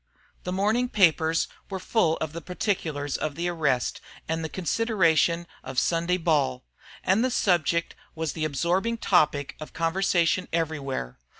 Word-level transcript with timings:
The 0.45 0.51
morning 0.51 0.89
papers 0.89 1.47
were 1.69 1.77
full 1.77 2.17
of 2.17 2.33
the 2.33 2.41
particulars 2.41 3.17
of 3.17 3.35
the 3.35 3.47
arrest 3.47 4.01
and 4.27 4.43
the 4.43 4.49
consideration 4.49 5.45
of 5.63 5.77
Sunday 5.77 6.17
ball; 6.17 6.63
and 7.03 7.23
the 7.23 7.29
subject 7.29 7.93
was 8.15 8.33
the 8.33 8.43
absorbing 8.43 8.97
topic 8.97 9.55
of 9.59 9.73
conversation 9.73 10.47
everywhere. 10.51 11.19